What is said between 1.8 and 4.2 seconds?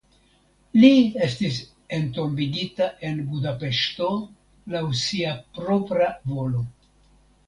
entombigita en Budapeŝto